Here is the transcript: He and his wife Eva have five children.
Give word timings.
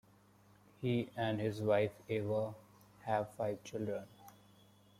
He 0.81 1.11
and 1.15 1.39
his 1.39 1.61
wife 1.61 1.91
Eva 2.09 2.55
have 3.03 3.29
five 3.37 3.63
children. 3.63 4.01